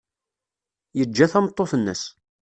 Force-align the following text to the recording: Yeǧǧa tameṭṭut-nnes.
Yeǧǧa 0.97 1.25
tameṭṭut-nnes. 1.31 2.03